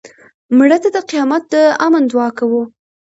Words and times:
مړه 0.57 0.77
ته 0.83 0.89
د 0.95 0.97
قیامت 1.09 1.43
د 1.53 1.55
امن 1.85 2.03
دعا 2.11 2.27
کوو 2.39 2.61